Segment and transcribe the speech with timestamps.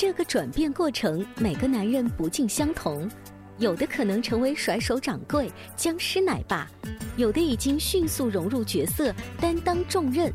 [0.00, 3.10] 这个转变过程，每个男人不尽相同，
[3.58, 6.70] 有的可能成为甩手掌柜、僵尸奶爸，
[7.16, 10.32] 有的已经迅速融入角色，担当重任。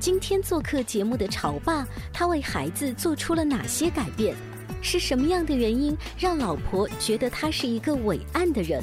[0.00, 4.34] 今天做客节目的潮爸，他为孩子做出了哪些改变？
[4.82, 8.82] 是什么样的原因让老婆觉得他是一个伟岸的人？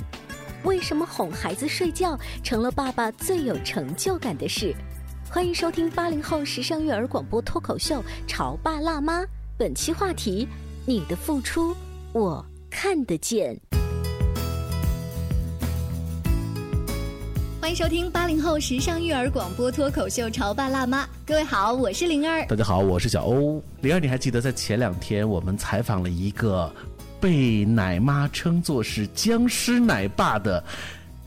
[0.63, 4.73] 为什么哄孩子睡觉成了爸爸最有成就感的事？
[5.29, 9.21] 欢迎收听八零后时尚育儿广播脱口秀《潮爸辣妈》。
[9.57, 10.45] 本期话题：
[10.85, 11.73] 你的付出
[12.11, 13.57] 我看得见。
[17.61, 21.05] 欢迎收听八零后时尚育儿广播脱口秀《潮爸辣妈》。
[21.25, 22.45] 各位好，我是灵儿。
[22.47, 23.63] 大家好，我是小欧。
[23.79, 26.69] 灵儿，你还记得在前两天我们采访了一个
[27.21, 30.61] 被奶妈称作是僵尸奶爸的？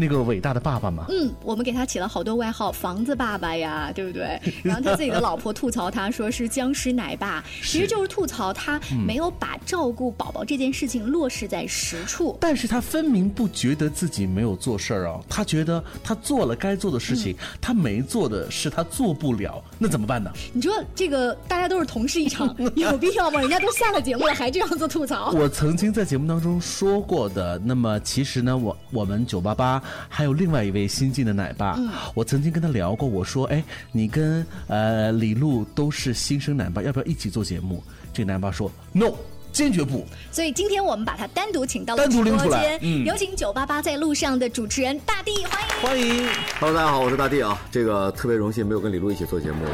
[0.00, 1.06] 那个伟大的爸爸吗？
[1.08, 4.40] 嗯，我们给他起了好多外号，房子爸爸呀，对不对？
[4.62, 12.38] 然后他自己的老婆吐槽他说是僵尸奶爸，其实就是吐槽他没有把照顾宝宝这件事情落实在实处。
[12.40, 20.30] 但是他分明不觉得自己没有做事儿啊，他觉得他做了该做的事情，他没做的是他做不了，那怎么办呢？
[20.52, 23.40] 你说这个大家都是同事一场，有必要吗？
[23.40, 25.32] 人家都下了节目了，还这样做吐槽？
[25.32, 29.82] 我曾经在节目当中说过的，那么其实呢，我我们九八八。
[30.08, 31.78] 还有另外一位新晋的奶爸，
[32.14, 33.62] 我曾经跟他聊过，我说：“哎，
[33.92, 37.82] 你跟呃李璐都是新生奶爸，要不要一起做节目？”
[38.12, 39.12] 这个奶爸说：“No，
[39.52, 46.28] 坚决不。”所以今天我们把他单独请到了直播间，有请九八八在路上的主持人大地，欢迎欢迎。
[46.58, 49.64] Hello，大家好，我是大地啊，这个特别荣幸没有跟李璐一起做节目。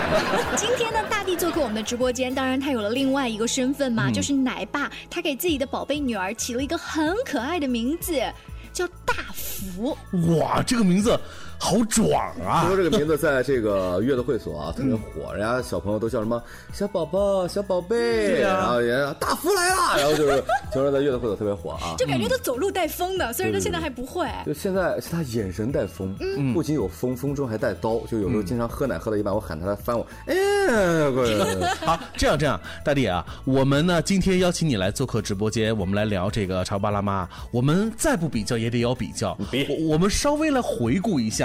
[0.56, 8.20] 今天呢，大地做客我们的直播间，当然他有了另外一个身份嘛，就是奶爸，他给自己的宝贝女儿起了一个很可爱的名字。
[8.74, 9.96] 叫大福
[10.36, 11.18] 哇，这个名字。
[11.58, 12.10] 好壮
[12.44, 12.60] 啊！
[12.60, 16.42] 听说这个名字在这个乐的会所啊特别火，人家小朋友都叫什么
[16.72, 20.42] 小宝宝、小宝贝，然后人大福来了，然后就是
[20.72, 24.28] 听说在乐的会所特别火啊，就感觉他走路带风的，虽然他现在还不会。
[24.44, 26.14] 就现在是他眼神带风，
[26.52, 30.34] 不仅有风，风中还带刀，就有时候经常喝奶喝到一半，我喊他来翻我，哎，
[31.86, 39.36] 好，这样这样，大弟啊，我们呢今天邀请你来做客直播间，我们来聊这个潮爸辣妈，我们再不比较也得要比较，
[39.68, 41.43] 我我们稍微来回顾一下。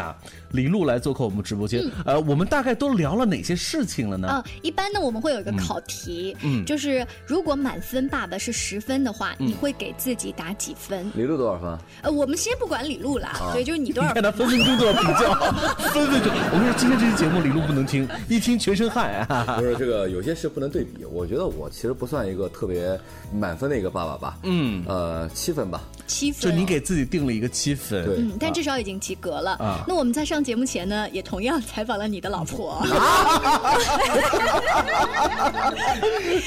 [0.51, 4.27] 李璐来做客我们直播间，呃，我们大概都聊了哪些事情了呢？
[4.27, 11.11] 啊，一般呢，我们会有一个考题，嗯，就是如果满分爸爸是十分的话，你会给自己打几分？
[11.15, 11.77] 李璐多少分？
[12.01, 14.21] 呃，我们先不管李璐了，所以就是你多少分？
[14.21, 15.33] 看他分分钟都要比较，
[15.93, 16.33] 分分钟。
[16.51, 19.55] 我跟你说，今天这期节目李璐不能听，一听全身汗啊。
[19.59, 21.05] 不是这个，有些事不能对比。
[21.05, 22.99] 我觉得我其实不算一个特别
[23.33, 24.37] 满分的一个爸爸吧。
[24.43, 25.81] 嗯，呃，七分吧。
[26.09, 29.51] 七分，就你给自己定了一个七分，嗯，但至少已经及格了。
[29.51, 32.81] 啊，那我们在上节目前呢，也同样采访了你的老婆。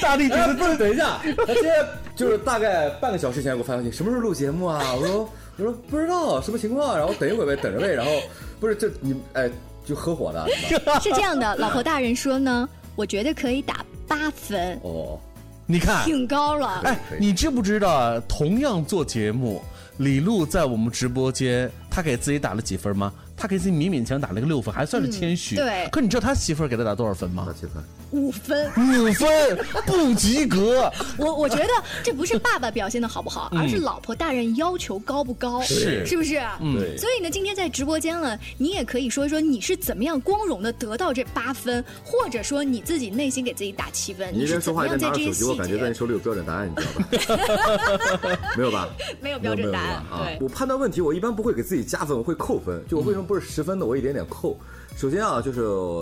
[0.01, 1.73] 大力觉得不是，等一下，他今天
[2.15, 4.93] 就是大概半个小时前给我发消息，什么时候录节目啊？
[4.93, 7.87] 我说 我说不知道什么情况，然后等一会儿呗，等着呗。
[7.93, 8.11] 然后
[8.59, 9.49] 不是这你哎，
[9.85, 10.45] 就合伙的，
[11.01, 14.77] 是这样的，老婆大人说呢，我觉得可以打八分。
[14.83, 15.17] 哦。
[15.65, 16.81] 你看，挺高了。
[16.83, 18.19] 哎，你知不知道？
[18.21, 19.61] 同样做节目，
[19.97, 23.13] 李璐在我们直播间，她给自己打了几分吗？
[23.35, 25.55] 他给自己勉勉强打了个六分，还算是谦虚。
[25.55, 27.53] 对可你知道他媳妇儿给他打多少分吗那？
[27.53, 28.67] 七分，五分。
[28.77, 30.91] 五分，不及格。
[31.17, 31.69] 我我觉得
[32.03, 36.39] 这不是爸爸表现的好不好，而是老婆大人要求高不高，是是不是？
[36.61, 46.75] 嗯所以呢，今天在直播间了，你也可以说一说你是怎么样光荣的得到这八分，或者说你自己内心给自己打七分，你一是怎么边说话一样在这些边拿着手机，我细感觉在你节手里有标准答案，你
[47.17, 48.39] 知道吧？
[48.57, 48.89] 没有吧？
[49.21, 50.37] 没有标准答案对。
[50.41, 52.81] 我判断问题，我一般不会给自己加分，我会扣分。
[52.87, 54.57] 就我为什么不是十分的，我一点点扣。
[54.95, 55.61] 首先啊，就是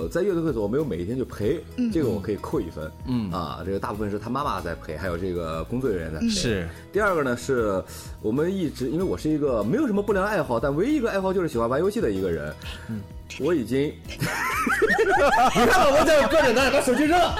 [0.10, 1.64] 在乐队会所，我没有每一天去陪，
[1.94, 2.92] 这个我可以扣一分。
[3.08, 6.28] 嗯啊，这个大部分是他妈妈在陪，还有这个工作人员在陪。
[6.28, 6.68] 是。
[6.92, 7.82] 第二个呢，是
[8.22, 12.54] 我们一直，因为我是一个没有什么不良爱好，但唯一一个爱好就是喜欢玩游戏的一个人。
[13.40, 17.34] 我已经， 你看我在搁着呢，把手机扔了，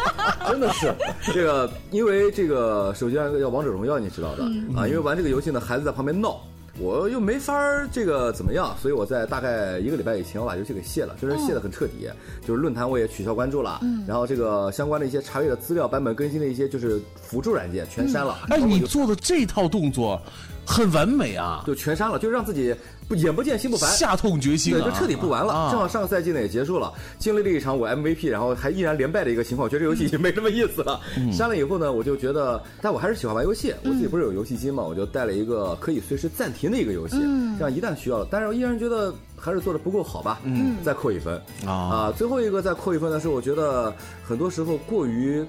[0.48, 0.96] 真的是
[1.34, 6.42] 这个，因为这个手机上有一个叫王者荣耀，你知道的、啊，因为玩这个游戏呢，孩子在旁边闹。
[6.80, 12.10] 我又没法儿这个怎么样，所以我在大概一个礼拜以前，我把游戏给卸了，就是卸的很彻底，
[12.46, 18.38] 就是论坛我也取消关注了，然后这个相关的一些查阅的资料、版本更新的一些就是辅助软件全删了。
[18.50, 20.20] 哎，你做的这套动作
[20.66, 22.74] 很完美啊，就全删了，就是让自己
[23.12, 25.52] 不眼不见心不烦，下痛决心对，啊，就彻底不玩了。
[25.54, 30.98] 啊正好上个赛季呢也结束了，经历了一场我 MVP，然后还依然连败的一个情况，我觉得这游戏已经没什么意思了。
[31.18, 33.74] 嗯 删了以后呢，我就觉得，但我还是喜欢玩游戏。
[33.84, 37.18] 我自己不是有游戏机嘛，我就带了一个可以随时暂停的一个游戏，
[37.60, 41.36] 这样一旦需要了，但是我依然觉得还是做的不够好吧，嗯，再扣一分
[41.66, 42.14] 啊啊。
[42.18, 43.94] 最后一个再扣一分的，是我觉得
[44.24, 45.46] 很多时候过于。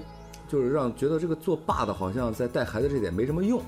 [0.53, 3.59] 就是让觉得这个做爸的好像在带孩子这点没什么用，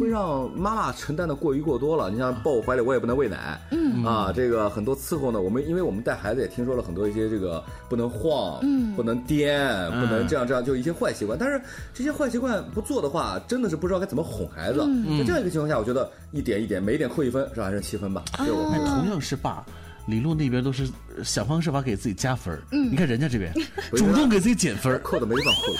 [0.00, 2.08] 会让妈妈承担的过于过多了。
[2.08, 11.38] 你像抱我怀里，我也不能喂奶，嗯啊，这个很多伺候呢，我们因为我们带孩子也听说了很多一些这个不能晃，嗯，不能颠，不能这样这样，就一些坏习惯。
[11.38, 11.60] 但是
[11.92, 14.78] 这些坏习惯不做的话，真的是不知道该怎么哄孩子。
[15.18, 17.66] 在这样一个情况下，我觉得一点一点，每一点扣一分，是吧？
[17.66, 18.24] 还是七分吧？
[18.38, 18.64] 这是我。
[18.64, 19.62] 同样是爸。
[20.10, 20.88] 李璐那边都是
[21.24, 23.52] 想方设法给自己加分儿你看人家这边
[23.96, 25.78] 主动给自己减分儿扣的没地方扣了，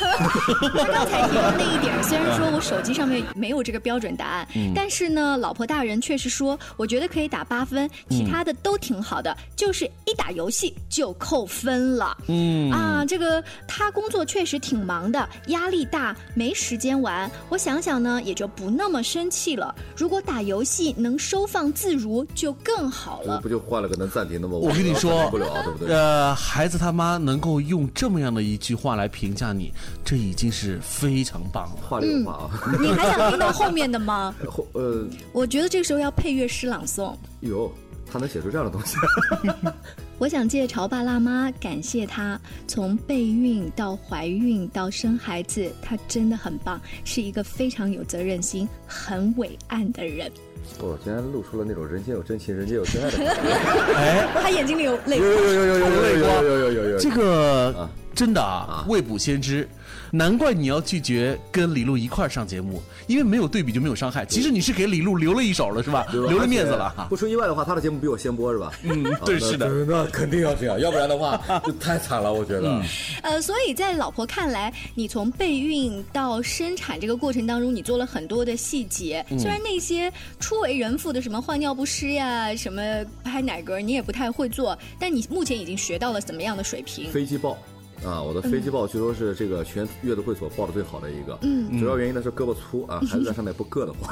[0.79, 12.17] 他刚才提到那一点，虽然说我手机上面没有这个标准答案，嗯但是呢，老婆大人确实说，我觉得可以打八分，其他的都挺好的，就是一打游戏就扣分了。
[12.29, 17.31] 嗯啊，这个他工作确实挺忙的，压力大，没时间玩。
[17.49, 19.75] 我想想呢，也就不那么生气了。
[19.97, 23.41] 如果打游戏能收放自如，就更好了。
[23.41, 24.55] 不就换了个能暂停的吗？
[24.57, 25.95] 我跟你说不了，对不对？
[25.95, 29.73] 呃，孩子他妈能够用这么样的一句话来评价你，
[30.05, 31.77] 这已经是非常棒了。
[31.89, 34.35] 话里有话啊，你还想听到后面的吗？
[34.47, 37.15] 后呃，我觉得这个时候要配乐诗朗诵。
[37.41, 37.73] 哟，
[38.13, 38.97] 他能写出这样的东西。
[40.21, 42.39] 我想借潮爸辣妈感谢她，
[42.69, 50.31] 从备孕到怀孕到生孩子，她真的很棒，是一个非常有责任心、很伟岸的人。
[50.79, 54.41] 我，竟然露出了那种人间有真情，人间有真爱的感觉。
[54.43, 55.31] 她眼睛里有泪光。
[55.31, 56.99] 有有有有有有有有有有有。
[56.99, 59.67] 这个啊真的啊，未卜先知，
[60.11, 64.25] 难怪你要拒绝跟李璐一块儿上节目，因为没有对比就没有伤害。
[64.27, 66.07] 其实你是给李璐留了一手了，是吧？
[66.13, 67.17] 留了面子了哈不。
[67.17, 68.73] 出意外的话，他的节目比我先播是吧？
[68.83, 72.83] 嗯 对是的那肯定要这样，要不然的话就太惨了，我觉得。
[73.23, 79.25] 呃，所以在老婆看来，你从备孕到生产这个过程当中，你做了很多的细节。
[79.39, 82.83] 虽然那些初为人父的什么换尿不湿呀、什么
[83.23, 87.11] 拍奶嗝，你也不太会做，但你目前已经学到了怎么样的水平？
[87.13, 87.57] 飞机报。
[88.05, 94.11] 啊，我的飞机报据说是这个全阅读会所报的最好的一个，嗯，主要原因呢是胳膊粗啊， 孩子在上面不硌得慌。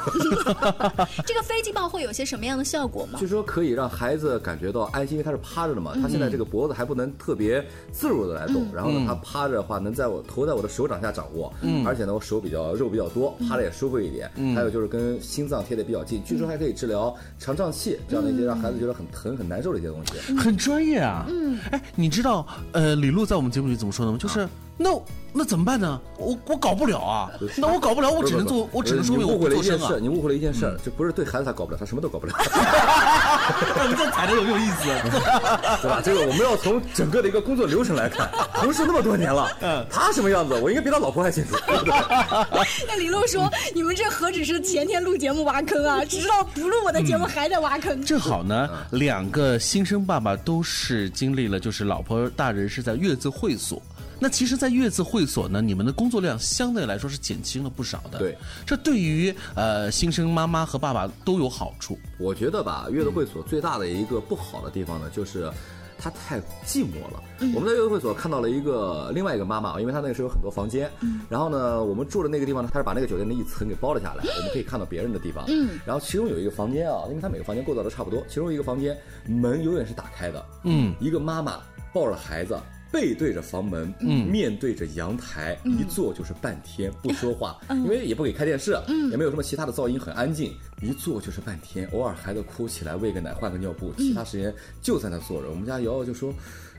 [1.25, 3.17] 这个飞机报会有些什么样的效果吗？
[3.19, 3.27] 据？
[3.27, 11.85] 说可以让孩子感觉到安心，因为他是趴着的嘛，他现在这个脖子还不能特别自如的来动，然后呢，他趴着的话能在我头在我的手掌下掌握，嗯。
[11.85, 14.29] 而且呢，我手比较肉比较多，趴着也舒服一点。
[14.55, 20.13] 还有就是跟心脏贴的比较近，据说还可以治疗肠胀气这样的一些让孩子觉得很疼很难受的一些东西。
[20.35, 21.25] 很专业啊。
[21.29, 24.17] 嗯，哎，你知道呃，李璐在我们节目里怎么说的吗？
[24.19, 24.89] 就是那
[25.31, 25.99] 那怎么办呢？
[26.17, 30.01] 我我搞不了啊，那我搞不了，我只能做，我只能说明我你误不做声啊会了一件事，。
[30.01, 32.33] 你误会了一件事，这不是对孩子他搞不了，他什么都搞不了，
[33.87, 34.89] 你这踩的有没有意思？
[35.81, 36.01] 对吧？
[36.03, 41.55] 这个我们要从整个的一个工作流程来看，同事那么多年了，嗯他什么样子，我应该比他老婆还清楚。
[42.87, 48.03] 那李璐说：“你们这何止是前天录节目挖坑啊，知道不录我的节目还在挖坑。
[48.03, 53.81] 正好呢，两个新生爸爸都是经历了，就是老婆大人是在月子会所。
[54.19, 58.19] 那其实，在月子会所呢，你们的工作量相对来说是减轻了不少的。
[58.19, 61.97] 对，这对于呃新生妈妈和爸爸都有好处。
[62.17, 65.49] 我觉得吧，月子会所最大的一个不好的地方呢，就是
[65.97, 67.23] 它太寂寞了。
[67.55, 70.91] 我们在月子会所看到了一个另外一个妈妈，因为她那个时候有很多房间，
[71.29, 75.45] 然后呢，我们住的那个地方呢，她是把那个酒店的一层给包了下来，我们可以看到别人的地方。
[75.47, 80.45] 嗯，然后其中有一个房间啊，因为它每个房间构造都差不多，其中一个房间门永远是打开的。
[80.65, 81.61] 嗯，一个妈妈
[81.93, 82.57] 抱着孩子。
[82.91, 91.87] 背对着房门，嗯，面对着阳台，一坐就是半天不说话，因为也不给开电视，嗯，也没有什么其他的噪音，很安静，一坐就是半天。
[91.93, 95.49] 偶尔孩子哭起来，喂个奶，换个尿布，其他时间就在那坐着。
[95.49, 96.33] 我们家瑶瑶就说：“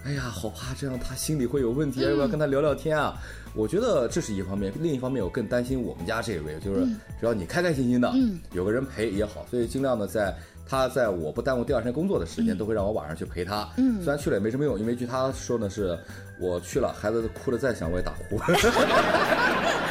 [0.04, 3.14] 哎呀，好怕这样他心里会有问题，要不要跟他聊聊天啊？”
[3.54, 6.84] 我觉得这是一方面，另一方面我更担心我们家这位，就是
[7.20, 10.36] 只要你开开心心的，嗯，有个人陪也好，所以尽量的在。
[10.70, 13.68] 他在我不耽误第二天工作的时间，都会让我晚上去陪他。
[13.76, 15.98] 嗯，虽然去了也没什么用，因为据他说呢，是
[16.38, 18.38] 我去了，孩子哭的再响我也打呼。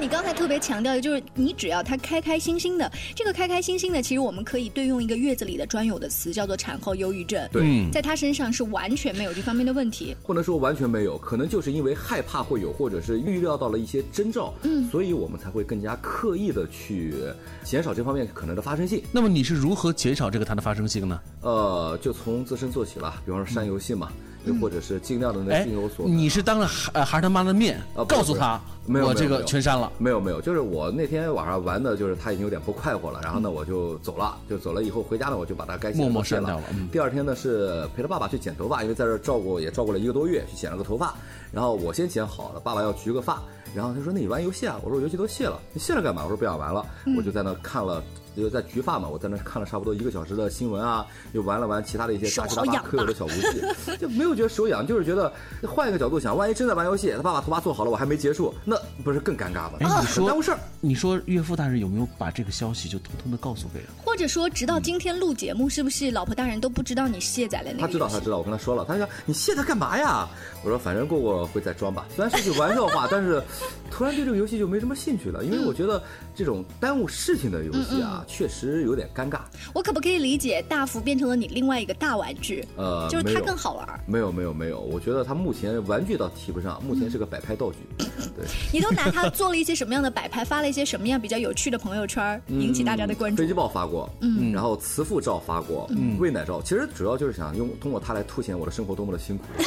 [0.00, 7.48] 你刚才特别强调的就是，你只要他开开心心的，这个开开心心的，其实我们可以对用一个月子里的专有的词，叫做产后忧郁症。
[7.50, 10.16] 对，在他身上是完全没有这方面的问题。
[10.24, 17.14] 不能说完全没有，可能就是因为害怕会有，或者是预料到了一些征兆，嗯，所以我们才会更加刻意的去
[17.64, 19.02] 减少这方面可能的发生性。
[19.10, 21.20] 那么你是如何减少这个它的发生性呢？
[21.42, 24.12] 呃，就从自身做起了，比方说删游戏嘛。
[24.12, 24.27] 又
[24.60, 26.06] 或者是尽量的能心有所。
[26.06, 29.90] 你是当着孩孩儿他妈的面告诉他，我这个全删了。
[29.98, 36.64] 没有没有，就是我那天晚上玩的，就是他已经有点不快活了，然后呢我就走了，就走了以后回家呢，我就把他该默默删掉了。
[36.92, 41.14] 第二天呢是陪他爸爸去剪头发，因为在这照顾也照顾了一个多月，去剪了个头发。
[41.50, 43.42] 然后我先剪好了，爸爸要焗个发，
[43.74, 44.78] 然后他说那你玩游戏啊？
[44.82, 46.22] 我说游戏都卸了，你卸了干嘛？
[46.24, 46.84] 我说不想玩了，
[47.16, 48.02] 我就在那看了。
[48.38, 59.78] 就在菊发嘛，我在那看了差不多一个小时的新闻啊，又玩了玩其他的一些杂七杂八可有的小游戏，就没有觉得手痒，就是觉得换一个角度想，万一真在玩游戏，他爸爸头发做好了，我还没结束，那不是更尴尬吗？
[59.80, 60.58] 你说耽误事儿。
[60.80, 63.88] 你说岳父大人有没有把这个消息就通通的告诉给人？
[64.04, 67.80] 或者说，直到今天录节目，是不是老婆大人都不知道你卸载了那个？
[67.82, 70.28] 他知道，他知道，我跟他说了，他说你卸它干嘛呀？
[70.62, 73.42] 我说反正过过会再装吧，虽然是句玩笑话，但是
[73.90, 76.02] 突然对这个游戏就没什么兴趣了，因为我觉得
[76.34, 79.08] 这种耽误事情的游戏啊，确实有点。
[79.14, 79.40] 尴尬，
[79.72, 82.62] 我可不可以理解大福变成了你另外一个大玩具？
[82.76, 84.00] 呃，就是它更好玩。
[84.06, 87.78] 没有没有没有，我觉得它目前玩具倒提不上，目前是个摆拍道具。
[88.36, 90.44] 对， 你都拿它做了一些什么样的摆拍？
[90.44, 93.42] 发了一些什么样比较有趣的朋友圈，引起大家的关注？
[93.42, 99.44] 飞机报发过，嗯，然后慈父照发过，嗯，喂奶照，其实主要就是想用通过它来凸显我的生活多么的辛苦。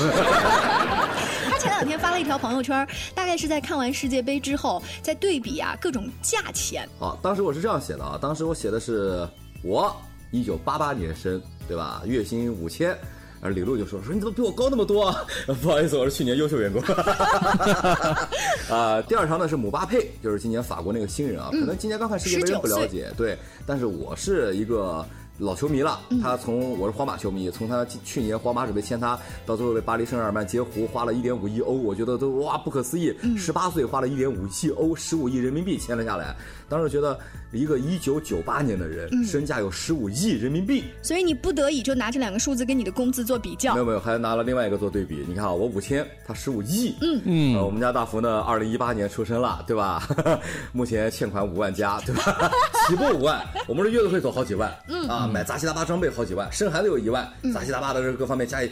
[1.50, 6.88] 他前两天发了一条朋友圈，大概是在看完世界杯之后，在对比啊各种价钱。
[7.00, 9.28] 啊，当时我是这样写的啊，当时我写的是。
[9.64, 9.96] 我
[10.32, 12.02] 一九八八年生，对吧？
[12.04, 12.98] 月薪五千，
[13.42, 15.06] 而李璐就说说你怎么比我高那么多？
[15.08, 15.26] 啊
[15.62, 16.82] 不好意思，我是去年优秀员工。
[18.70, 25.06] 啊，第二场呢是姆巴佩，就是今年法国那个新人啊，可能今年刚看世界杯不了解，对，但是我是一个。
[25.42, 33.12] 老球迷了，他从我是皇马球迷，从他去年皇马准备签他，到最后被巴黎圣日耳曼截胡，花了一点五亿欧，我觉得都哇不可思议。
[33.36, 36.36] 十八岁花了一点五亿欧，十五亿人民币签了下来，
[36.70, 37.20] 当时觉得
[37.52, 43.74] 一个一九九八年的人身价有十五亿人民币，所以你不得已就拿这两个数字跟你的工资做比较。
[43.74, 45.26] 没有没有，还拿了另外一个做对比。
[45.28, 46.94] 你看啊，我五千，他十五亿。
[47.02, 50.08] 嗯嗯，我们家大福呢，二零一八年出生了，对吧？
[50.72, 52.52] 目前欠款五万加，对吧？
[52.88, 54.72] 起步五万，我们这月子会走好几万。
[54.88, 55.30] 嗯啊。
[55.32, 58.70] 买杂七杂八装备好几万，生孩子有一万，杂七杂八的这各方面加一，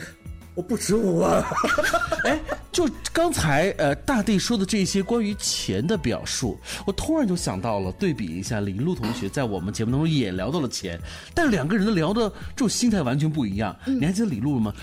[0.56, 1.44] 我不止五万。
[2.25, 2.39] 哎，
[2.72, 11.00] 就刚才呃大地说的这些关于钱的表述，我突然就想到了，对比一下李璐同学在我们节目当中也聊到了钱，
[11.34, 13.75] 但两个人的聊的这种心态完全不一样。
[13.86, 14.74] 你还记得李璐吗？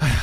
[0.00, 0.14] 哎呀，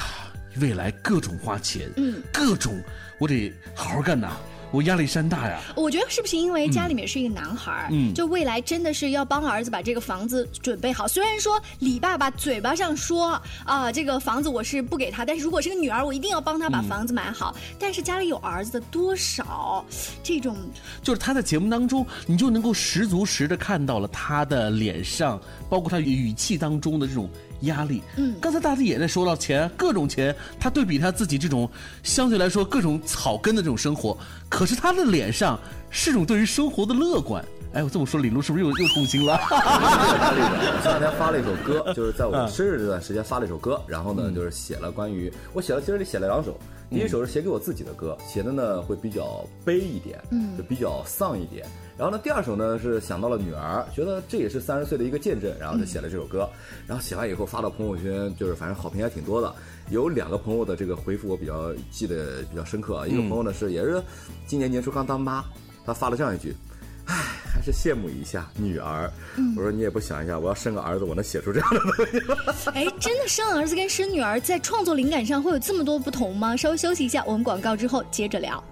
[0.60, 2.74] 未来各种花钱，嗯，各种
[3.20, 4.38] 我得好好干呐。
[4.72, 5.60] 我压力山大呀！
[5.76, 11.08] 我觉得是不是因为家里面是一个男孩儿，嗯，就未来真的是要帮儿子把这个房子准备好。
[11.08, 17.56] 虽然说李爸爸嘴巴上说啊，这个房子我是不给他，但是如果是个女儿，我一定要帮他把房子买好。
[17.80, 19.84] 但是家里有儿子的多少，
[20.22, 20.56] 这种
[21.02, 27.28] 就是他在节目当中，你就能够十足十的看到了他的脸上，包括他语气当中的这种。
[27.62, 31.70] 压力，嗯，刚才大家也在说到钱，各种钱，他对比他自己这种
[32.04, 37.44] 相对来说各种草根的这种生活，可是他的脸上是种对于生活的乐观。
[37.72, 39.38] 哎，我这么说，李璐是不是又又痛心了？
[40.82, 46.58] 前两天发了一首歌，就是在我生日这段时间发了一首歌，然后呢，就是写了关于我写了，其实写了两首，
[46.90, 51.66] 第一首是写给我自己的歌，写的呢会比较悲一点，嗯，就比较丧一点。
[51.98, 56.50] 然后呢，第二首呢是想到了女儿，觉得这也是三十岁的一个见证，然后就写了这首歌。
[56.88, 59.54] 然后写完以后发到朋友圈，就是反正好评还挺多的。
[59.92, 63.06] 有两个朋友的这个回复我比较记得比较深刻啊。
[63.06, 64.02] 一个朋友呢是也是
[64.48, 65.44] 今年年初刚当妈，
[65.86, 66.56] 他发了这样一句
[67.06, 67.16] ：“唉。”
[67.60, 69.12] 还是羡慕一下女儿。
[69.58, 72.36] 我说你也不想一下，我要生个儿子，我能写出这样的东西吗？
[72.74, 76.56] 哎，真的生儿子跟生女儿在创作灵感上会有这么多不同吗？
[76.56, 78.64] 稍微休息一下，我们广告之后接着聊。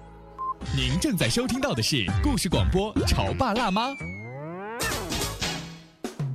[0.74, 3.90] 您正在收听到的是故事广播《潮爸辣妈》。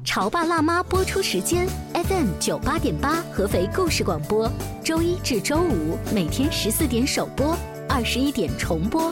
[0.06, 4.48] 潮爸辣妈播出时间：FM 九八点八，合肥故事广播，
[4.84, 7.58] 周一至周五每天十四点首播，
[7.90, 9.12] 二十一点重播。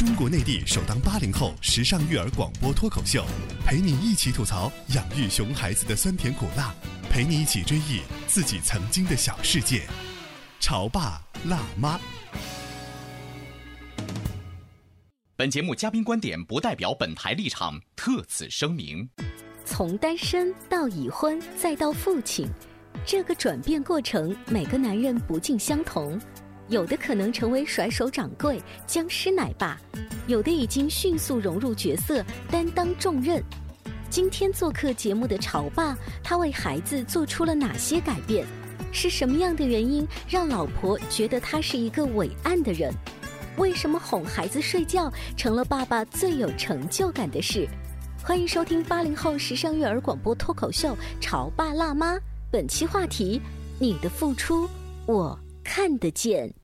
[0.00, 3.22] 中国内地首档八零后时尚育儿广播脱口秀，
[3.66, 6.74] 陪你一起吐槽养育熊孩子的酸甜苦辣，
[7.10, 9.82] 陪你一起追忆自己曾经的小世界。
[10.58, 12.00] 潮爸辣妈。
[15.36, 19.06] 本节目嘉宾观点不代表本台立场，特此声明。
[19.66, 22.48] 从单身到已婚再到父亲，
[23.04, 26.18] 这个转变过程，每个男人不尽相同。
[26.70, 29.76] 有的可能成为甩手掌柜、僵尸奶爸，
[30.28, 33.42] 有的已经迅速融入角色，担当重任。
[34.08, 38.46] 今天做客节目的潮爸，他为孩子做出了哪些改变？
[38.92, 42.94] 是什么样的原因让老婆觉得他是一个伟岸的人？
[43.56, 47.66] 为什么哄孩子睡觉成了爸爸最有成就感的事？
[48.22, 52.14] 欢迎收听八零后时尚育儿广播脱口秀《潮爸辣妈》，
[52.48, 53.40] 本期话题：
[53.80, 54.68] 你的付出，
[55.06, 56.59] 我看得见。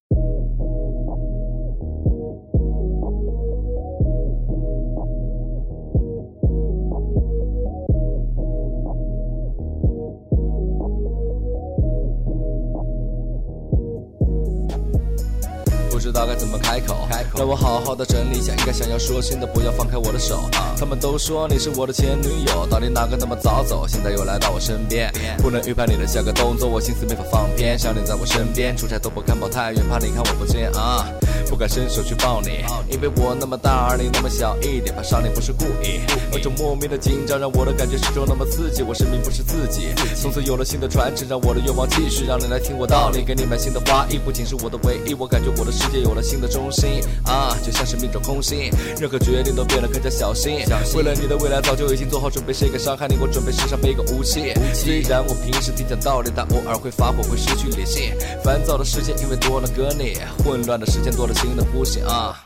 [16.56, 20.40] 不知道该怎么开口，让我好好的整理一下，应该想要说清的，不要放开我的手。
[20.78, 23.86] 他们都说你是我的前女友，到底哪个那么早走？
[23.86, 27.78] 现在又来到我身边，不能预判你的下个动作，我心思没法放偏。
[27.78, 31.06] 想你在我身边，出差都不敢跑太远，怕你看我不见啊。
[31.49, 36.00] 不敢伸手去抱你，因为我那么大，而你那么小一点，怕伤你不是故意。
[36.33, 38.83] 那种莫名的紧张，让我的感觉始终那么刺激。
[38.83, 39.88] 我生命不是自己，
[40.21, 50.59] 从此有了新的传承，让我的愿望继续，让你来听我道理，给你买新的花衣，不仅是我的唯一，我感觉我的世界有了新的中心啊，就像是命中空心，任何决定都变得更加小心。
[50.95, 54.53] 为了你的未来，早就已经做好准备，谁敢伤害你，我准备身上背个武器。
[54.75, 58.12] 虽然我平时挺讲道理，但偶尔会发火，会失去理性。
[58.43, 61.36] 烦躁的世界，因为多了个你；混乱的时间，多了。
[61.37, 62.46] 新的呼吸啊。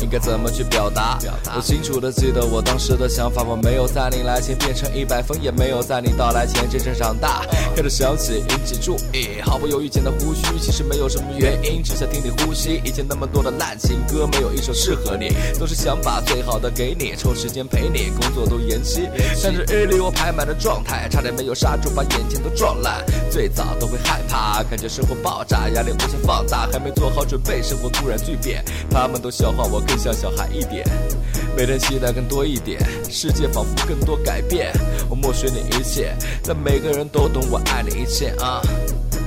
[0.00, 1.18] 应该怎么去表达？
[1.54, 7.44] 我清楚的记得我当时的想法，我没有在你来前变成一百分，也没有在你到来前真正长大。
[7.74, 12.80] 开始想起引起注意，毫不犹豫间的呼吸，其实没有什么原因，只想听你呼吸。
[12.84, 19.08] 以前那么多的烂情歌，没有一首适合你，都是想把最好的给你，抽时间陪你，工作都延期。
[19.42, 23.04] 看着日历我排满了状态，差点没有刹住，把眼前都撞烂。
[23.30, 29.98] 最早都会害怕，感觉生活爆炸，压力无限放大，还没做好准备，生活突然巨变，他们都笑话我更。
[29.98, 30.86] 像小孩一点，
[31.56, 34.72] 每天期待更多一点，世界仿佛更多改变。
[35.10, 38.62] 我默许你一切，但每个人都懂我爱你一切啊。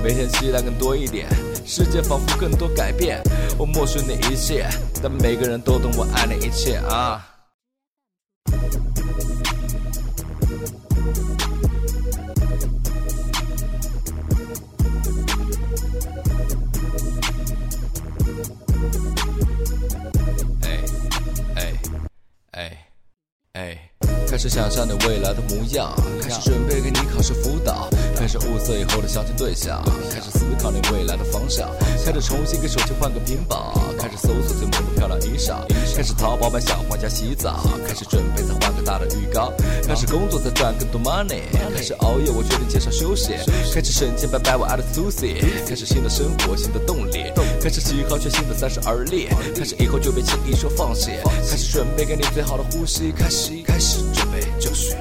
[0.01, 1.27] 每天期待更多一点，
[1.65, 3.21] 世界仿佛更多改变。
[3.57, 4.65] 我默许你一切，
[5.03, 7.21] 但每个人都懂我爱你一切啊。
[24.31, 31.69] 开始想象你未来的模样，开始准备给你考试辅导，开始物色以后的相亲对象，开始思考你未来的方向，
[32.05, 35.57] 开始重新给手机换个屏保，开始搜索最萌的漂亮衣裳，
[35.97, 39.51] 开始淘宝买小黄家洗澡，开始准备再换个大的浴缸，
[39.85, 41.41] 开始工作再赚更多 money，
[41.75, 43.33] 开始熬夜我决定减少休息，
[43.73, 45.35] 开始省钱拜拜我爱的 Susie，
[45.67, 51.11] 开始新的生活新的动力，开始喜好全新的三十而立，开始以后就别轻易说放弃，
[51.47, 54.47] 开始准备给你最好的呼吸，开始开始准备。
[54.59, 54.95] 就绪，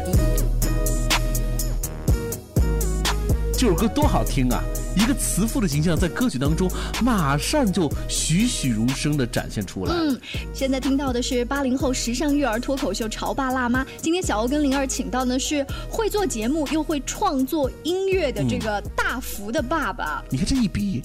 [3.54, 4.62] 这首歌多好听啊！
[4.94, 6.70] 一个慈父的形象在歌曲当中
[7.02, 9.94] 马上就栩栩如生的展现出来。
[9.94, 10.20] 嗯，
[10.52, 13.82] 现在听到的是八零后时尚育儿脱口秀《潮爸辣妈》。
[14.02, 20.22] 今天小欧跟灵儿请到呢是会做节目又会创作音乐的这个大福的爸爸。
[20.28, 21.02] 你看这一比。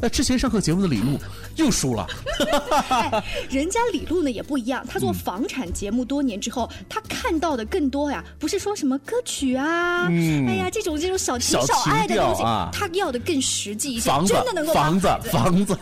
[0.00, 1.18] 那之前上课节目的李璐
[1.56, 2.06] 又输了。
[2.88, 15.76] 哎，人家李璐呢也不一样，他做房产节目多年之后，他看到的更多呀，不是说什么歌曲啊，哎呀这种这种小情小爱的东西，他要的更实际一些，真的能够房子房子。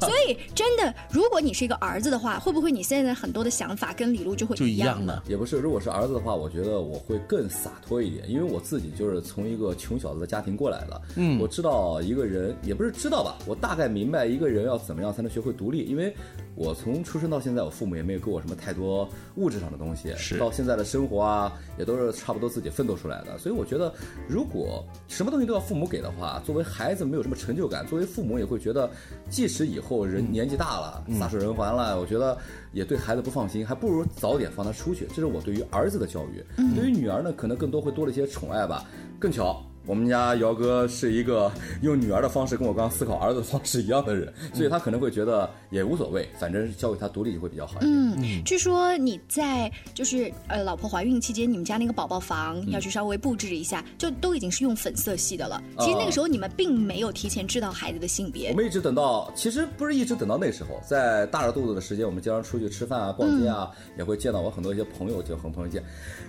[0.00, 5.22] 所以真的，如果你是一个儿子的话，会不会你现在很多的想法跟李璐就会就一样呢？
[5.28, 16.14] 也不是，如果是儿子的话，我觉得我会更洒脱一点，因为我自己就是从一个穷小子的家庭过来的，嗯，我知道一个人也不是知道吧，我大概明白一个人要怎么样才能学会独立，因为
[16.54, 23.92] 我从出生到现在，我父母也没有给我什么太多物质上的东西，是到现在的生活啊，也都是差不多自己奋斗出来的，所以我觉得，
[24.28, 28.90] 如果什么东西都要父母给的话，作为孩子没有什么成就感，作为父母也会觉得，
[29.28, 32.36] 即使以后人年纪大了，撒手人寰了，我觉得
[32.72, 35.06] 也对孩子不放心，还不如早点放他出去。
[35.08, 36.44] 这是我对于儿子的教育，
[36.74, 38.84] 对于女儿呢，可能更多会多了一些宠爱吧。
[39.18, 39.62] 更巧。
[39.86, 41.50] 我们家姚哥是一个
[41.82, 47.92] 用女儿的方式跟我刚刚思考儿子的方式一样的人，所以他可能会觉得也无所谓，反正交给他独立就会比较好一点。
[47.92, 55.60] 嗯，据说你在就是呃老婆怀孕期间，你们家那个宝宝房要去稍微布置一下，就都已经是用粉色系的了。
[55.78, 58.50] 其实那个时候你们并没有提前知道孩子的性别。
[58.50, 65.82] 我们一直等到，其实不是一直等到那时候，在大着肚子的时间，我们经常出去吃饭啊、逛街啊，也会见到我很多一些朋友，就和朋友见，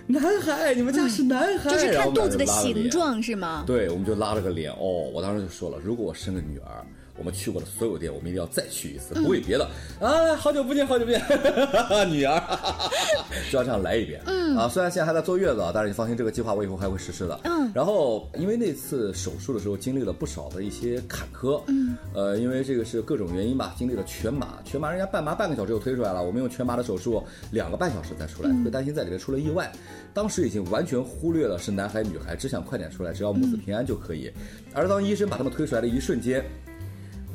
[0.06, 3.41] 男孩，你们家是男孩，就是看肚子的形状是吗？
[3.66, 6.84] 对，我们就拉了个脸哦，我当时就说了，如果我生个女儿。
[7.14, 9.68] 我们去过的所有店，我们一定要再去一次，不为别的
[10.00, 10.34] 啊！
[10.34, 11.20] 好久不见，好久不见，
[12.10, 12.42] 女儿
[13.52, 14.18] 就要这样来一遍。
[14.24, 17.38] 嗯啊，虽然现在还在坐月子啊，但是你放心，这个计划我以后还会实施的。
[17.44, 29.70] 嗯，然后因为那次手术的时候经历了不少的一些坎坷，嗯，呃，因为这个是各种原因吧，经历了全麻，全麻人家半麻半个小时就推出来了，我们用全麻的手术两个半小时才出来，会担心在里面出了意外。
[30.14, 34.30] 当时已经完全忽略了是男孩女孩，只想快点出来，只要母子平安就可以。
[34.74, 36.44] 而当医生把他们推出来的一瞬间。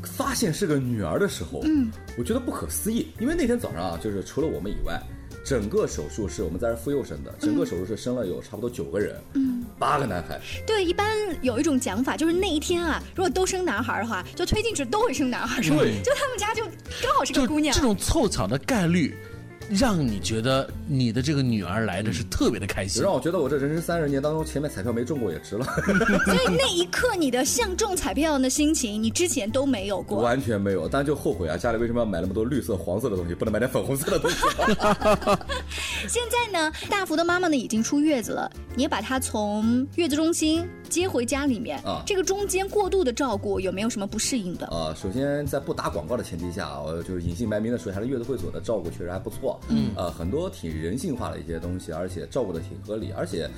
[0.03, 5.01] 发现是个女儿的时候，嗯，我觉得不可思议，因为那天早上啊，就是除了我们以外，
[5.43, 10.39] 整个手术室我们在这妇幼生的，整个手术室生了有差不多九个人，嗯，八个男孩。
[10.67, 11.07] 对，一般
[11.41, 16.63] 有一种讲法，就是那一天啊，如果都生男孩的话，就推进去都会生男孩，对，就他们家就
[17.01, 17.75] 刚好是个姑娘。
[17.75, 19.17] 这种凑巧的概率。
[19.69, 25.65] 让你觉得你的这个女儿来的是特别的开心，让我觉得我这人生三十年当中前面彩票没中过也值了。
[26.25, 30.87] 所以那一刻你的像中彩票的心情，你之前都没有过，完全没有。
[30.87, 34.37] 但就后悔啊，家里为什么要买那么多绿色、黄色的东西，不能买点粉红色的东西？
[36.07, 44.67] 现在呢，大福的妈妈呢已经出月子了，你把她从月子中心接回家里面啊，这个中间过度的照顾有没有什么不适应的？
[44.67, 49.56] 啊，首先在不打广告的前提下，我就是隐姓埋名的说，还是月子会所的照顾确实还不错。
[49.69, 53.49] 嗯，呃，很多挺人性化的一些东西，而且照顾的挺合理，而且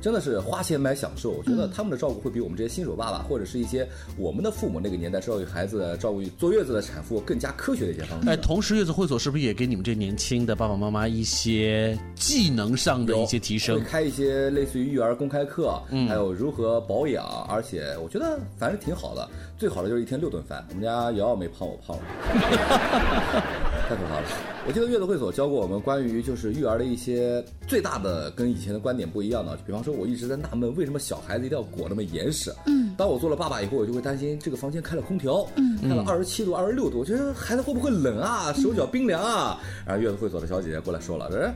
[0.00, 1.30] 真的是花钱买享受。
[1.30, 8.28] 我觉得他们的照顾会比我们这些新手爸爸，或者是一些我们的父母那个年代照顾孩子、照顾坐月子的产妇更加科学的一些方式。
[8.28, 13.82] 哎，同时月子会所是不是也给你们这年轻的爸爸妈妈一些技能上的一些提升？
[13.84, 19.28] 开一些类似于育儿公开课，还有如何保养，而且我觉得反正挺好的。
[19.56, 20.64] 最好的就是一天六顿饭。
[20.68, 22.02] 我们家瑶瑶没胖，我胖了，
[23.88, 24.26] 太可怕了。
[24.68, 32.52] 我记得月子会所教过我们关于就是育儿的一些最大的跟以前的观点不一样的，比方说我一直在纳闷为什么小孩子一定要裹那么严实。
[32.66, 39.58] 嗯，当我做了爸爸以后，我就会担心这个房间开了空调，嗯，开了二十七度、二十六度，我觉得孩子会不会冷啊，手脚冰凉啊？
[39.86, 41.50] 然后月子会所的小姐姐过来说了，这。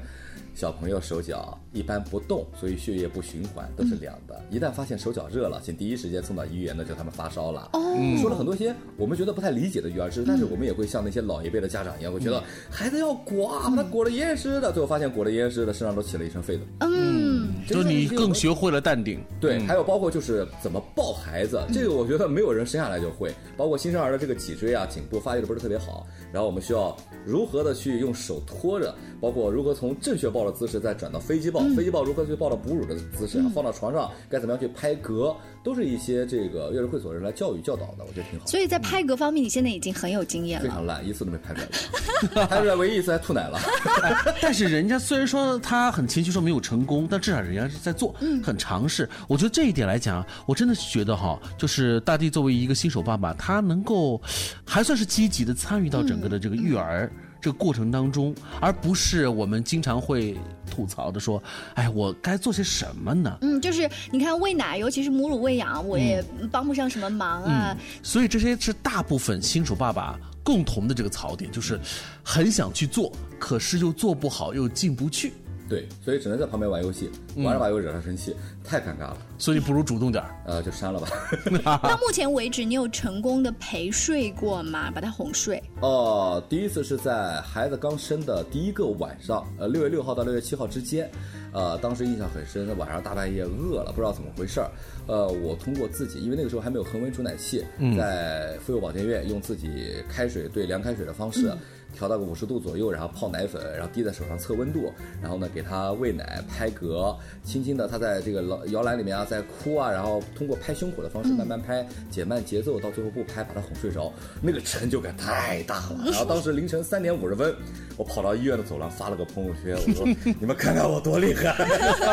[0.55, 4.41] 小朋友手脚一般不动，所以血液不循环，都是凉的。
[4.51, 7.71] 一旦发现手脚热了，请第一时间送到医院，那就他们发烧了。
[7.73, 7.81] 哦，
[8.21, 16.61] 说了很多些我们觉得不太理解的育儿知识，但是我们也会像那些老一辈的家长一样，会觉得孩子要裹，把他裹得严严实实的，最后发现裹得严严实的身上都起了一身痱子。
[16.81, 19.19] 嗯，就你更学会了淡定。
[19.41, 23.33] 对，还有包括就是怎么抱孩子，这个我觉得没有人生下来就会。
[23.57, 30.42] 包括新生儿的这个脊椎啊、颈部发育的不是特别好，然后我们需要如何的去用手托着，包括如何从正确抱。
[30.43, 38.47] 抱的姿势再转到飞机抱，飞机抱如何去抱到哺乳的姿势啊，放到床上该怎么样去拍嗝，都是一些这个月子会所人来教育教导的，我觉得挺好。
[38.47, 40.65] 所以在拍嗝方面，你现在已经很有经验了。
[40.65, 43.61] 非常烂，一次都没拍出来，拍出来唯一一次还吐奶了。
[44.43, 49.09] 但是人家虽然说他很谦虚说没有成功，但至少人家是在做，很尝试。
[49.29, 54.21] 我觉得这一点来讲，我真的是觉得哈，就是大地作为一个新手爸爸，他能够
[54.65, 57.11] 还算是积极的参与到整个的这个育儿。
[57.43, 60.39] 这个过程当中，而不是我们经常会
[60.71, 61.43] 吐槽的说
[61.75, 67.77] ：“哎，我该做些什么呢？”嗯，就是你看喂奶，尤其是母乳喂养，我也帮不上什么忙啊。
[68.01, 71.81] 所以这些是大部分新手爸爸共同的这个槽点，就是
[72.23, 75.33] 很想去做，可是又做不好，又进不去。
[75.69, 79.17] 对，所以只能在旁边玩游戏，玩着玩着又惹他生气，太尴尬了。
[79.39, 80.31] 所以不如主动点儿。
[80.45, 81.09] 呃，就删了吧。
[81.83, 84.91] 到目前为止，你有成功的陪睡过吗？
[84.91, 85.63] 把他哄睡？
[85.81, 91.11] 哦，第一次是在孩子刚生的第一个晚上，呃，六月六号到六月七号之间，
[91.53, 94.71] 呃，当时印象很深，晚上大半夜饿了，不知道怎么回事儿，
[95.07, 97.65] 呃，我通过自己，因为那个时候还没有恒温煮奶器，
[97.97, 99.69] 在妇幼保健院用自己
[100.09, 101.51] 开水兑凉开水的方式。
[101.93, 116.05] 调到个五十度左右，然后泡奶粉，然后滴在手上测温度，然后呢给他喂奶拍嗝，轻轻的他在这个摇摇篮里面啊在哭啊，然后通过拍胸口的方式慢慢拍，减慢节奏，到最后不拍把他哄睡着，那个成就感太大了。
[116.07, 117.55] 然后当时凌晨三点五十分，
[117.99, 120.07] 我跑到医院的走廊发了个朋友圈，我说
[120.41, 121.55] 你们看看我多厉害。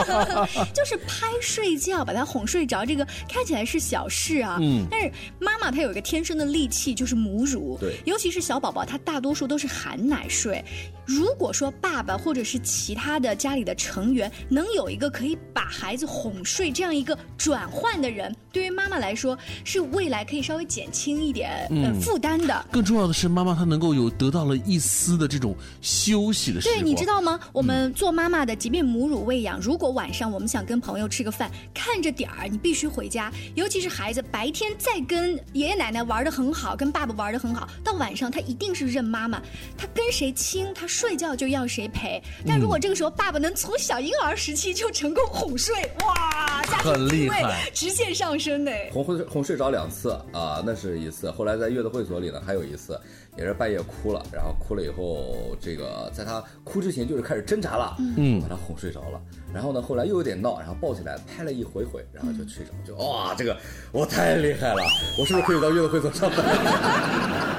[0.75, 9.68] 就是拍睡觉把他哄睡着，这个看起来是小事啊，嗯，但是妈妈她有一个天生的利器，就是母乳，对，尤其是小宝宝，他大多数都是。
[9.69, 10.65] 含奶睡，
[11.05, 22.65] 如果说爸爸或者是其他的家里的成员能有一个可以把孩子哄睡这样一个转换的人，对于妈妈来说是未来可以稍微减轻一点呃负担的。
[22.71, 27.39] 更重要的是，妈妈她能够有得到了一丝的这种休息的时对，你知道吗？
[27.53, 39.41] 我们做妈妈的，即便母乳喂养，如果晚上我们想跟朋友吃个饭，看着点儿你必须回家，尤其是孩子白天再跟爷爷奶奶玩的很好，跟爸爸玩的很好，到晚上他一定是认妈妈。
[39.77, 42.21] 他跟谁亲，他睡觉就要谁陪。
[42.45, 47.35] 但如果这个时候爸爸能从小婴儿时期就成功哄睡，哇，家庭地位
[47.73, 48.71] 直线上升呢。
[48.91, 51.31] 哄哄哄睡着两次啊，那是一次。
[51.31, 52.99] 后来在月子会所里呢，还有一次，
[53.37, 59.21] 也是半夜哭了，然后哭了以后，这个在他哭之前就是开始挣扎了，嗯，把他哄睡着了。
[59.53, 63.57] 然后呢，后来又有点闹，然后抱起来拍了一回回，然后就睡着，就哇，这个
[63.91, 64.81] 我太厉害了，
[65.17, 67.58] 我是不是可以到月子会所上班？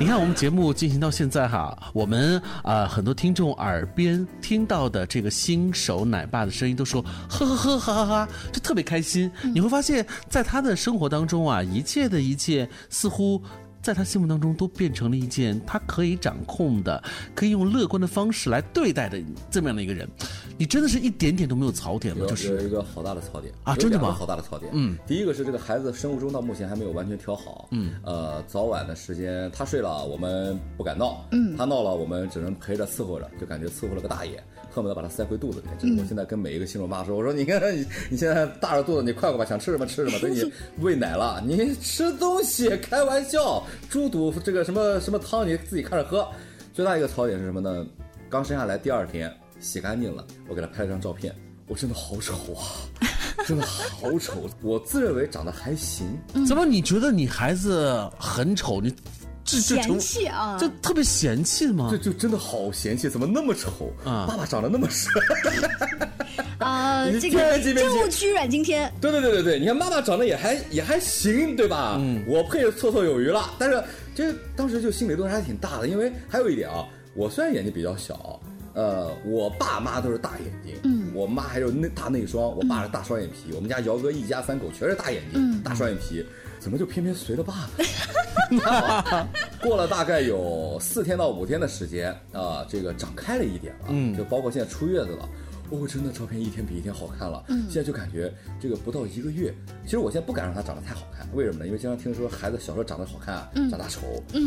[0.00, 9.28] 你看，我们节目进行到现在哈，我们啊很多听众耳边听到的这个新手奶爸的声音，都说呵呵呵哈哈哈，就特别开心。
[9.52, 13.42] 你会发现在他的生活当中啊，一切的一切似乎。
[13.88, 17.02] 在他心目当中，都变成了一件他可以掌控的、
[17.34, 19.18] 可以用乐观的方式来对待的
[19.50, 20.06] 这么样的一个人。
[20.58, 22.26] 你真的是一点点都没有槽点吗？
[22.28, 23.74] 就是有一个好大的槽点啊！
[23.74, 24.12] 真的吗？
[24.12, 24.70] 好大的槽点。
[24.74, 27.66] 嗯，第一个是这个孩子生物钟到目前还没有完全调好。
[27.70, 31.26] 嗯，呃，早晚的时间他睡了，我们不敢闹。
[31.32, 34.44] 嗯，他闹了，我们只能陪着伺候着，就感觉伺候了个大爷。
[34.78, 35.66] 恨不得把它塞回肚子里。
[35.78, 46.26] 就是我现在跟每一个新手妈说，我说你看你你现在大着肚子，你快快吧，想吃什么吃什么，等你 喂奶了，你吃东西，开玩笑，猪肚这个什么什么汤你自己看着喝。
[46.72, 47.84] 最大一个槽点是什么呢？
[48.30, 51.34] 刚生下来第二天洗干净了，我给他拍了张照片，
[51.66, 52.62] 我真的好丑啊，
[53.44, 54.48] 真的好丑。
[54.62, 56.06] 我自认为长得还行，
[56.46, 58.80] 怎么你觉得你孩子很丑？
[58.80, 58.94] 你？
[59.48, 61.88] 嫌弃啊，就特别嫌弃吗？
[61.90, 64.26] 就就真的好嫌弃，怎么那么丑啊？
[64.28, 65.12] 爸爸长得那么帅
[66.58, 67.04] 啊！
[67.20, 68.92] 这个真物屈软今天。
[69.00, 71.96] 对对对对对，你看妈妈长得也还也还行，对吧？
[71.98, 73.54] 嗯，我配绰绰有余了。
[73.58, 73.82] 但是
[74.14, 76.84] 这当时就心里落差还挺大的，因为还有一点啊，
[77.14, 78.40] 我虽然眼睛比较小，
[78.74, 86.24] 呃，我爸妈都是大眼睛，嗯，我妈还有那大内双，我爸是大双眼皮，我们家姚哥一家三口全是大眼睛，大双眼皮。
[86.58, 87.68] 怎么就偏偏随了爸
[88.60, 89.26] 爸？
[89.62, 95.28] 过了大概有四天到五天的时间啊，这个长开了一点了，嗯，就包括现在出月子了。
[95.70, 97.44] 哦，真的照片一天比一天好看了。
[97.48, 99.52] 嗯，现在就感觉这个不到一个月，
[99.84, 101.66] 其实我现在不敢让他长得太好看，为什么呢？
[101.66, 104.00] 因为经常听说孩子小时候长得好看，长大丑；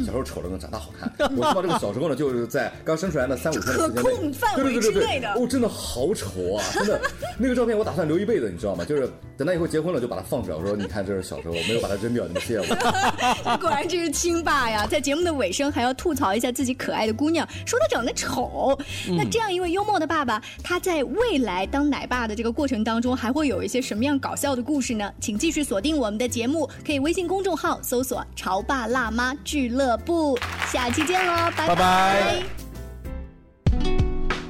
[0.06, 1.12] 小时候丑了能长大好看。
[1.38, 6.64] 我希望这个小时候呢，就是在刚生出来的三五天的时间内，对对对对对，哦，真的好丑啊！
[6.74, 7.00] 真的，
[7.38, 8.84] 那个照片我打算留一辈子，你知道吗？
[8.84, 9.08] 就是
[9.38, 12.66] 等他以后结婚了就把它放出来，我说你看这是小时候，我没有把它扔掉，你们谢谢我。
[13.62, 14.88] 果然这是亲爸呀！
[14.88, 18.78] 在节目的尾声还要吐槽一下自己可爱的姑娘，说她长得丑。
[19.10, 21.04] 那这样一位幽默的爸爸，他在。
[21.14, 25.12] 未来当奶爸的这个过程当中，还会有一些什么样搞笑的故事呢？
[25.20, 30.38] 请继续锁定我们的节目，可以微信公众号搜索“潮爸辣妈俱乐部”。
[30.72, 32.44] 下期见喽，拜拜。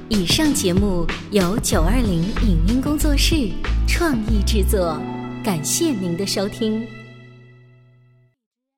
[0.08, 3.50] 以上节目由九二零影音工作室
[3.88, 5.00] 创意制作，
[5.42, 7.01] 感谢您的收听。